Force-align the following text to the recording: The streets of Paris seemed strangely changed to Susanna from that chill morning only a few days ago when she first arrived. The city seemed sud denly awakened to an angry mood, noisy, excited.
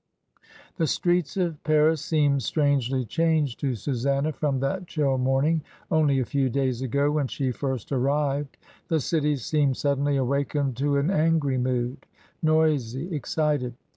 The 0.77 0.87
streets 0.87 1.37
of 1.37 1.63
Paris 1.63 2.01
seemed 2.03 2.41
strangely 2.41 3.05
changed 3.05 3.59
to 3.59 3.75
Susanna 3.75 4.33
from 4.33 4.59
that 4.61 4.87
chill 4.87 5.19
morning 5.19 5.61
only 5.91 6.17
a 6.19 6.25
few 6.25 6.49
days 6.49 6.81
ago 6.81 7.11
when 7.11 7.27
she 7.27 7.51
first 7.51 7.91
arrived. 7.91 8.57
The 8.87 8.99
city 8.99 9.35
seemed 9.35 9.77
sud 9.77 9.99
denly 9.99 10.19
awakened 10.19 10.75
to 10.77 10.97
an 10.97 11.11
angry 11.11 11.59
mood, 11.59 12.07
noisy, 12.41 13.15
excited. 13.15 13.75